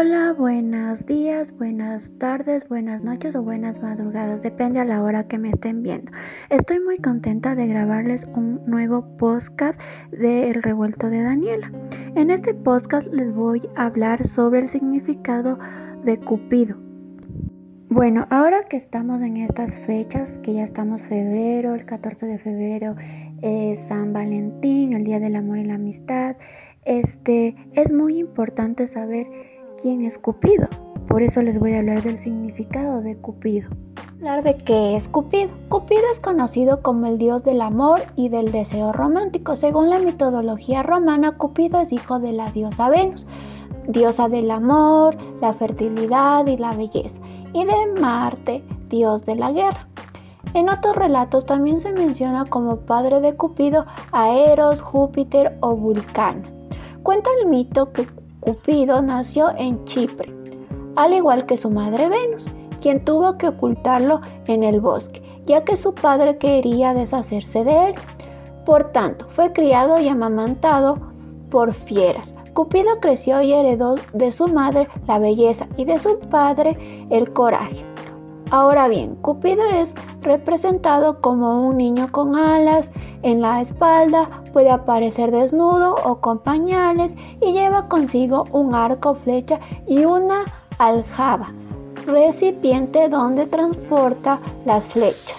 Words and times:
Hola, 0.00 0.32
buenos 0.32 1.06
días, 1.06 1.52
buenas 1.58 2.12
tardes, 2.18 2.68
buenas 2.68 3.02
noches 3.02 3.34
o 3.34 3.42
buenas 3.42 3.82
madrugadas, 3.82 4.42
depende 4.42 4.78
a 4.78 4.84
la 4.84 5.02
hora 5.02 5.26
que 5.26 5.38
me 5.38 5.50
estén 5.50 5.82
viendo. 5.82 6.12
Estoy 6.50 6.78
muy 6.78 6.98
contenta 6.98 7.56
de 7.56 7.66
grabarles 7.66 8.24
un 8.32 8.60
nuevo 8.64 9.04
podcast 9.16 9.76
de 10.12 10.50
El 10.50 10.62
Revuelto 10.62 11.10
de 11.10 11.24
Daniela. 11.24 11.72
En 12.14 12.30
este 12.30 12.54
podcast 12.54 13.12
les 13.12 13.34
voy 13.34 13.68
a 13.74 13.86
hablar 13.86 14.24
sobre 14.24 14.60
el 14.60 14.68
significado 14.68 15.58
de 16.04 16.16
Cupido. 16.20 16.76
Bueno, 17.88 18.28
ahora 18.30 18.68
que 18.70 18.76
estamos 18.76 19.20
en 19.20 19.38
estas 19.38 19.76
fechas, 19.78 20.38
que 20.44 20.54
ya 20.54 20.62
estamos 20.62 21.02
febrero, 21.06 21.74
el 21.74 21.86
14 21.86 22.24
de 22.24 22.38
febrero 22.38 22.94
es 23.42 23.80
San 23.80 24.12
Valentín, 24.12 24.92
el 24.92 25.02
Día 25.02 25.18
del 25.18 25.34
Amor 25.34 25.58
y 25.58 25.64
la 25.64 25.74
Amistad, 25.74 26.36
este 26.84 27.56
es 27.72 27.92
muy 27.92 28.18
importante 28.18 28.86
saber 28.86 29.26
quién 29.80 30.04
es 30.04 30.18
Cupido. 30.18 30.68
Por 31.08 31.22
eso 31.22 31.40
les 31.40 31.58
voy 31.58 31.72
a 31.72 31.78
hablar 31.78 32.02
del 32.02 32.18
significado 32.18 33.00
de 33.00 33.16
Cupido. 33.16 33.70
Hablar 34.18 34.42
de 34.42 34.56
qué 34.56 34.96
es 34.96 35.08
Cupido. 35.08 35.50
Cupido 35.68 36.02
es 36.12 36.20
conocido 36.20 36.82
como 36.82 37.06
el 37.06 37.18
dios 37.18 37.44
del 37.44 37.60
amor 37.60 38.00
y 38.16 38.28
del 38.28 38.52
deseo 38.52 38.92
romántico. 38.92 39.56
Según 39.56 39.88
la 39.88 39.98
mitología 39.98 40.82
romana, 40.82 41.32
Cupido 41.32 41.80
es 41.80 41.92
hijo 41.92 42.18
de 42.18 42.32
la 42.32 42.50
diosa 42.50 42.88
Venus, 42.88 43.26
diosa 43.86 44.28
del 44.28 44.50
amor, 44.50 45.16
la 45.40 45.54
fertilidad 45.54 46.46
y 46.46 46.56
la 46.56 46.72
belleza, 46.72 47.16
y 47.52 47.64
de 47.64 48.00
Marte, 48.00 48.62
dios 48.88 49.24
de 49.24 49.36
la 49.36 49.52
guerra. 49.52 49.86
En 50.54 50.68
otros 50.68 50.96
relatos 50.96 51.46
también 51.46 51.80
se 51.80 51.92
menciona 51.92 52.44
como 52.46 52.78
padre 52.78 53.20
de 53.20 53.34
Cupido 53.36 53.86
a 54.12 54.30
Eros, 54.30 54.80
Júpiter 54.80 55.56
o 55.60 55.76
Vulcano. 55.76 56.42
Cuenta 57.02 57.30
el 57.40 57.48
mito 57.48 57.92
que 57.92 58.06
Cupido 58.48 59.02
nació 59.02 59.50
en 59.58 59.84
Chipre, 59.84 60.32
al 60.96 61.12
igual 61.12 61.44
que 61.44 61.58
su 61.58 61.68
madre 61.68 62.08
Venus, 62.08 62.46
quien 62.80 63.04
tuvo 63.04 63.36
que 63.36 63.48
ocultarlo 63.48 64.20
en 64.46 64.62
el 64.62 64.80
bosque, 64.80 65.20
ya 65.44 65.64
que 65.64 65.76
su 65.76 65.94
padre 65.94 66.38
quería 66.38 66.94
deshacerse 66.94 67.62
de 67.62 67.88
él. 67.88 67.94
Por 68.64 68.90
tanto, 68.92 69.26
fue 69.36 69.52
criado 69.52 70.00
y 70.00 70.08
amamantado 70.08 70.98
por 71.50 71.74
fieras. 71.74 72.26
Cupido 72.54 72.98
creció 73.02 73.42
y 73.42 73.52
heredó 73.52 73.96
de 74.14 74.32
su 74.32 74.48
madre 74.48 74.88
la 75.06 75.18
belleza 75.18 75.66
y 75.76 75.84
de 75.84 75.98
su 75.98 76.18
padre 76.18 77.06
el 77.10 77.30
coraje. 77.34 77.84
Ahora 78.50 78.88
bien, 78.88 79.14
Cupido 79.16 79.62
es 79.66 79.94
representado 80.22 81.20
como 81.20 81.68
un 81.68 81.76
niño 81.76 82.10
con 82.10 82.34
alas 82.34 82.90
en 83.22 83.42
la 83.42 83.60
espalda, 83.60 84.42
puede 84.54 84.70
aparecer 84.70 85.30
desnudo 85.30 85.96
o 86.02 86.22
con 86.22 86.38
pañales 86.38 87.12
y 87.42 87.52
lleva 87.52 87.88
consigo 87.88 88.46
un 88.52 88.74
arco, 88.74 89.16
flecha 89.16 89.60
y 89.86 90.06
una 90.06 90.46
aljaba, 90.78 91.52
recipiente 92.06 93.10
donde 93.10 93.44
transporta 93.44 94.38
las 94.64 94.86
flechas. 94.86 95.36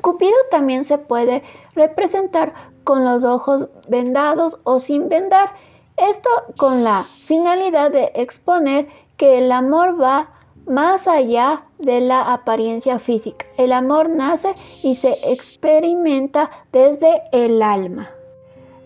Cupido 0.00 0.36
también 0.50 0.84
se 0.84 0.96
puede 0.96 1.42
representar 1.74 2.54
con 2.84 3.04
los 3.04 3.22
ojos 3.22 3.68
vendados 3.86 4.58
o 4.64 4.80
sin 4.80 5.10
vendar, 5.10 5.50
esto 5.98 6.30
con 6.56 6.84
la 6.84 7.04
finalidad 7.26 7.90
de 7.90 8.12
exponer 8.14 8.88
que 9.18 9.36
el 9.36 9.52
amor 9.52 10.00
va 10.00 10.30
más 10.68 11.06
allá 11.08 11.62
de 11.78 12.00
la 12.00 12.32
apariencia 12.32 12.98
física. 12.98 13.46
El 13.56 13.72
amor 13.72 14.10
nace 14.10 14.54
y 14.82 14.94
se 14.96 15.18
experimenta 15.22 16.50
desde 16.72 17.22
el 17.32 17.62
alma. 17.62 18.10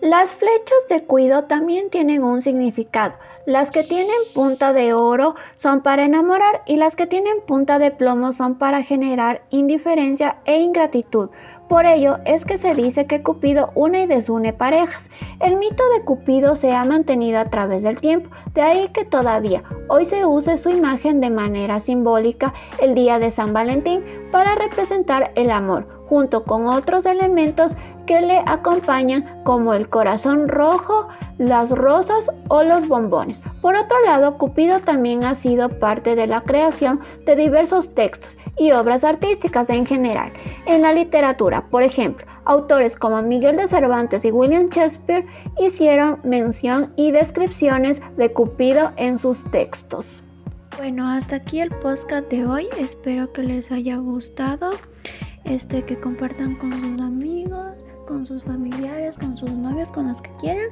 Las 0.01 0.33
flechas 0.33 0.79
de 0.89 1.03
cuido 1.05 1.45
también 1.45 1.89
tienen 1.89 2.23
un 2.23 2.41
significado. 2.41 3.13
Las 3.45 3.71
que 3.71 3.83
tienen 3.83 4.15
punta 4.33 4.71
de 4.71 4.93
oro 4.93 5.35
son 5.57 5.81
para 5.81 6.05
enamorar 6.05 6.61
y 6.65 6.77
las 6.77 6.95
que 6.95 7.07
tienen 7.07 7.41
punta 7.45 7.77
de 7.77 7.91
plomo 7.91 8.31
son 8.31 8.57
para 8.57 8.83
generar 8.83 9.43
indiferencia 9.49 10.37
e 10.45 10.59
ingratitud. 10.59 11.29
Por 11.67 11.85
ello 11.85 12.17
es 12.25 12.45
que 12.45 12.57
se 12.57 12.75
dice 12.75 13.07
que 13.07 13.23
Cupido 13.23 13.71
une 13.73 14.03
y 14.03 14.05
desune 14.05 14.53
parejas. 14.53 15.03
El 15.39 15.57
mito 15.57 15.83
de 15.95 16.03
Cupido 16.03 16.55
se 16.55 16.71
ha 16.71 16.85
mantenido 16.85 17.39
a 17.39 17.45
través 17.45 17.83
del 17.83 17.99
tiempo, 17.99 18.29
de 18.53 18.61
ahí 18.61 18.89
que 18.89 19.05
todavía 19.05 19.63
hoy 19.87 20.05
se 20.05 20.25
use 20.25 20.57
su 20.57 20.69
imagen 20.69 21.19
de 21.19 21.29
manera 21.29 21.79
simbólica 21.79 22.53
el 22.79 22.93
día 22.93 23.19
de 23.19 23.31
San 23.31 23.53
Valentín 23.53 24.03
para 24.31 24.55
representar 24.55 25.31
el 25.35 25.51
amor, 25.51 25.87
junto 26.07 26.43
con 26.43 26.67
otros 26.67 27.05
elementos 27.05 27.73
que 28.05 28.21
le 28.21 28.41
acompañan 28.45 29.25
como 29.43 29.73
el 29.73 29.89
corazón 29.89 30.47
rojo, 30.47 31.07
las 31.37 31.69
rosas 31.69 32.25
o 32.49 32.63
los 32.63 32.87
bombones. 32.87 33.39
Por 33.61 33.75
otro 33.75 33.97
lado, 34.05 34.37
Cupido 34.37 34.79
también 34.81 35.23
ha 35.23 35.35
sido 35.35 35.69
parte 35.69 36.15
de 36.15 36.27
la 36.27 36.41
creación 36.41 36.99
de 37.25 37.35
diversos 37.35 37.93
textos 37.95 38.31
y 38.57 38.71
obras 38.71 39.03
artísticas 39.03 39.69
en 39.69 39.85
general. 39.85 40.31
En 40.65 40.81
la 40.81 40.93
literatura, 40.93 41.61
por 41.69 41.83
ejemplo, 41.83 42.25
autores 42.45 42.95
como 42.95 43.21
Miguel 43.21 43.57
de 43.57 43.67
Cervantes 43.67 44.23
y 44.23 44.31
William 44.31 44.69
Shakespeare 44.69 45.25
hicieron 45.59 46.19
mención 46.23 46.93
y 46.95 47.11
descripciones 47.11 48.01
de 48.17 48.31
Cupido 48.31 48.91
en 48.95 49.17
sus 49.17 49.43
textos. 49.51 50.21
Bueno, 50.77 51.07
hasta 51.07 51.35
aquí 51.35 51.59
el 51.59 51.69
podcast 51.69 52.29
de 52.29 52.45
hoy. 52.45 52.67
Espero 52.79 53.31
que 53.33 53.43
les 53.43 53.71
haya 53.71 53.97
gustado. 53.97 54.71
Este, 55.45 55.83
que 55.83 55.99
compartan 55.99 56.55
con 56.55 56.71
sus 56.71 56.99
amigos, 57.01 57.73
con 58.07 58.25
sus 58.25 58.43
familiares, 58.43 59.15
con 59.15 59.35
sus 59.35 59.51
novios, 59.51 59.91
con 59.91 60.07
los 60.07 60.21
que 60.21 60.31
quieran. 60.39 60.69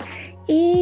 Y. 0.48 0.81